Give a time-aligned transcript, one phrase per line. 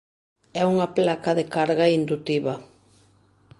[0.61, 2.53] É unha placa de carga indutiva.